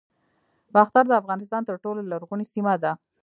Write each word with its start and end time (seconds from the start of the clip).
باختر 0.75 1.03
د 1.07 1.13
افغانستان 1.21 1.61
تر 1.69 1.75
ټولو 1.83 2.01
لرغونې 2.11 2.45
سیمه 2.53 2.75
ده 2.83 2.91